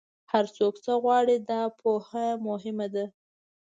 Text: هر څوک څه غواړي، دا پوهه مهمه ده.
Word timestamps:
هر 0.31 0.45
څوک 0.57 0.73
څه 0.83 0.91
غواړي، 1.03 1.35
دا 1.49 1.61
پوهه 1.79 2.25
مهمه 2.47 2.87
ده. 2.93 3.05